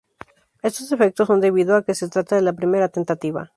[0.63, 3.49] Estos defectos son debido a que se trata de la primera tentativa.